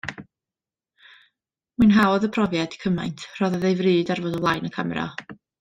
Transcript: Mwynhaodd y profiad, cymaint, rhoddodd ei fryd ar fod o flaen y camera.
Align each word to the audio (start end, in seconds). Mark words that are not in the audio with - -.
Mwynhaodd 1.83 2.25
y 2.29 2.31
profiad, 2.39 2.79
cymaint, 2.87 3.27
rhoddodd 3.37 3.71
ei 3.73 3.79
fryd 3.83 4.13
ar 4.17 4.25
fod 4.27 4.41
o 4.43 4.45
flaen 4.47 4.71
y 4.73 4.77
camera. 4.81 5.09